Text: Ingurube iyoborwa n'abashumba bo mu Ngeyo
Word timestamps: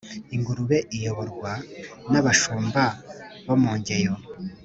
Ingurube 0.35 0.77
iyoborwa 0.95 1.51
n'abashumba 2.11 2.83
bo 3.45 3.55
mu 3.61 3.71
Ngeyo 3.77 4.13